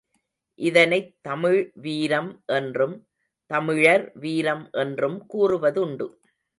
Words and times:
இதனைத் 0.59 1.17
தமிழ் 1.21 1.71
வீரம் 1.75 2.43
என்றும், 2.45 2.95
தமிழர் 3.51 4.11
வீரம் 4.15 4.67
என்றும் 4.71 5.25
கூறுவதுண்டு. 5.33 6.07